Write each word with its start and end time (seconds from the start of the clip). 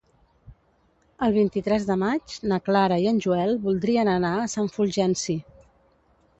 El 1.27 1.35
vint-i-tres 1.35 1.85
de 1.89 1.97
maig 2.05 2.33
na 2.53 2.59
Clara 2.69 2.99
i 3.03 3.07
en 3.13 3.21
Joel 3.27 3.55
voldrien 3.69 4.13
anar 4.17 4.35
a 4.41 4.51
Sant 4.57 4.75
Fulgenci. 4.79 5.41